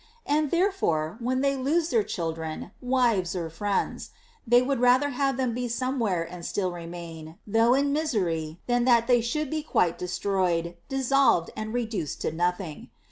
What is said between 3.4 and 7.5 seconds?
friends, they would rather have them be somewhere and still remain,